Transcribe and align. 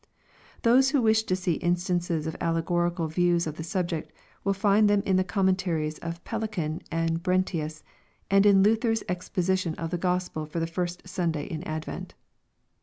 Those 0.63 0.89
who 0.89 0.99
wish 1.03 1.21
to 1.25 1.35
see 1.35 1.57
instances 1.61 2.25
of 2.25 2.35
allegorical 2.41 3.07
views 3.07 3.45
of 3.45 3.53
the 3.57 3.63
subject, 3.63 4.11
will 4.43 4.51
find 4.55 4.89
them 4.89 5.03
in 5.05 5.15
the 5.15 5.23
commen 5.23 5.55
taries 5.55 5.99
of 5.99 6.23
Pellican 6.23 6.81
and 6.91 7.21
Brentius, 7.21 7.83
and 8.27 8.43
in 8.47 8.63
Luther's 8.63 9.03
Exposition 9.07 9.75
of 9.75 9.91
the 9.91 9.99
G 9.99 10.07
ospel 10.07 10.47
for 10.47 10.59
the 10.59 10.65
First 10.65 11.07
Sunday 11.07 11.45
in 11.45 11.61
Advent. 11.65 12.15